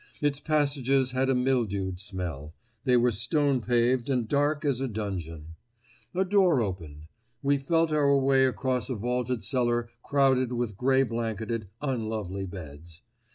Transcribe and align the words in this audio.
Its 0.19 0.39
passages 0.39 1.11
had 1.11 1.29
a 1.29 1.35
mildewed 1.35 1.99
smell; 1.99 2.55
they 2.85 2.97
were 2.97 3.11
stone 3.11 3.61
paved 3.61 4.09
and 4.09 4.27
dark 4.27 4.65
as 4.65 4.81
a 4.81 4.87
dungeon. 4.87 5.49
A 6.15 6.25
door 6.25 6.59
opened. 6.59 7.03
We 7.43 7.59
felt 7.59 7.91
our 7.91 8.17
way 8.17 8.47
across 8.47 8.89
a 8.89 8.95
vaulted 8.95 9.43
cellar 9.43 9.89
crowded 10.01 10.53
with 10.53 10.75
gray 10.75 11.03
blanketed, 11.03 11.67
unlovely 11.83 12.47
beds. 12.47 13.03